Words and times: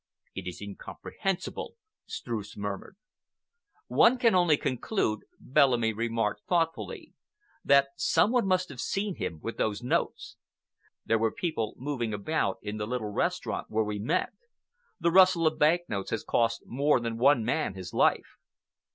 "It 0.33 0.47
is 0.47 0.61
incomprehensible," 0.61 1.75
Streuss 2.07 2.57
murmured. 2.57 2.95
"One 3.85 4.17
can 4.17 4.33
only 4.33 4.57
conclude," 4.57 5.19
Bellamy 5.39 5.93
remarked 5.93 6.41
thoughtfully, 6.47 7.13
"that 7.63 7.89
someone 7.97 8.47
must 8.47 8.69
have 8.69 8.81
seen 8.81 9.17
him 9.17 9.39
with 9.43 9.57
those 9.57 9.83
notes. 9.83 10.37
There 11.05 11.19
were 11.19 11.31
people 11.31 11.75
moving 11.77 12.15
about 12.15 12.57
in 12.63 12.77
the 12.77 12.87
little 12.87 13.11
restaurant 13.11 13.69
where 13.69 13.83
we 13.85 13.99
met. 13.99 14.31
The 14.99 15.11
rustle 15.11 15.45
of 15.45 15.59
bank 15.59 15.81
notes 15.87 16.09
has 16.09 16.23
cost 16.23 16.63
more 16.65 16.99
than 16.99 17.19
one 17.19 17.45
man 17.45 17.75
his 17.75 17.93
life. 17.93 18.37